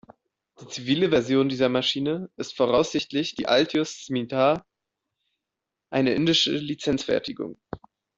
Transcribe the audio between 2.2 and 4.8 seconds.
ist voraussichtlich die Altius Scimitar,